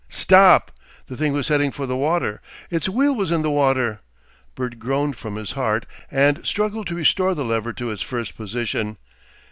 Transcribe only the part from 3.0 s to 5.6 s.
was in the water. Bert groaned from his